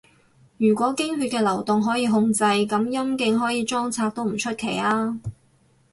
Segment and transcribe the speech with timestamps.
[0.57, 5.19] 如果經血嘅流動可以控制，噉陰莖可以裝拆都唔出奇吖